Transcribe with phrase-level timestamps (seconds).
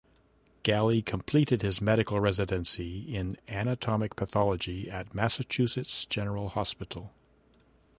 [0.63, 7.13] Galli completed his medical residency in anatomic pathology at Massachusetts General Hospital.